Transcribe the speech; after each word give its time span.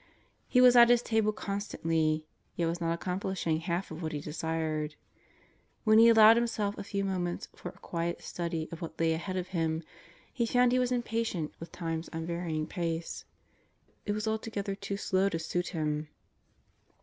He 0.47 0.61
was 0.61 0.75
at 0.75 0.89
his 0.89 1.03
table 1.03 1.31
constantly, 1.31 2.25
yet 2.55 2.65
was 2.65 2.81
not 2.81 2.99
accom 2.99 3.19
plishing 3.21 3.59
half 3.61 3.91
of 3.91 4.01
what 4.01 4.13
he 4.13 4.19
desired. 4.19 4.95
When 5.83 5.99
he 5.99 6.07
allowed 6.09 6.37
himself 6.37 6.75
a 6.75 6.83
few 6.83 7.05
moments 7.05 7.49
for 7.55 7.69
a 7.69 7.73
quiet 7.77 8.23
study 8.23 8.67
of 8.71 8.81
what 8.81 8.99
lay 8.99 9.13
ahead 9.13 9.37
of 9.37 9.49
him, 9.49 9.83
he 10.33 10.47
found 10.47 10.71
he 10.71 10.79
was 10.79 10.91
impatient 10.91 11.53
with 11.59 11.71
Time's 11.71 12.09
unvarying 12.11 12.65
pace. 12.65 13.25
It 14.07 14.13
was 14.13 14.27
altogether 14.27 14.73
too 14.73 14.97
slow 14.97 15.29
to 15.29 15.37
suit 15.37 15.67
him. 15.67 16.07